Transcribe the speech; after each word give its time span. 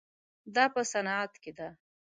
دا 0.55 0.65
په 0.73 0.81
صنعت 0.91 1.33
کې 1.43 1.51
ده. 1.57 1.69